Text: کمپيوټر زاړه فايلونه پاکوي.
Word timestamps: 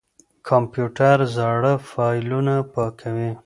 کمپيوټر 0.47 1.17
زاړه 1.35 1.73
فايلونه 1.91 2.53
پاکوي. 2.73 3.31